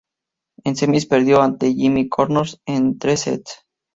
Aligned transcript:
En 0.63 0.75
semis 0.77 1.05
perdió 1.05 1.43
ante 1.43 1.71
Jimmy 1.75 2.09
Connors 2.09 2.57
en 2.65 2.97
tres 2.97 3.19
sets. 3.27 3.63